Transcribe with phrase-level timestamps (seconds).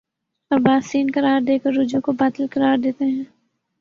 [0.51, 3.23] اور بعض تین قرار دے کررجوع کو باطل قرار دیتے ہیں